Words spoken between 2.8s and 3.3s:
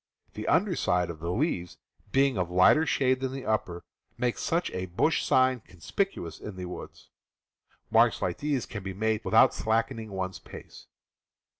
shade